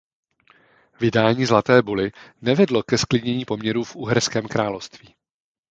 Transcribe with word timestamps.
Vydání 0.99 1.45
Zlaté 1.45 1.81
buly 1.81 2.11
nevedlo 2.41 2.83
ke 2.83 2.97
zklidnění 2.97 3.45
poměrů 3.45 3.83
v 3.83 3.95
uherském 3.95 4.47
království. 4.47 5.15